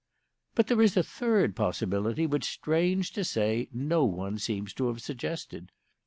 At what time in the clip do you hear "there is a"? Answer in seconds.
0.65-1.03